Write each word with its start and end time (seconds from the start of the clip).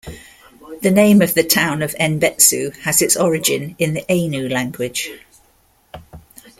The 0.81 0.89
name 0.89 1.21
of 1.21 1.35
the 1.35 1.43
town 1.43 1.83
of 1.83 1.93
Enbetsu 1.93 2.75
has 2.77 3.03
its 3.03 3.15
origin 3.15 3.75
in 3.77 3.93
the 3.93 4.03
Ainu 4.11 4.49
language. 4.49 5.11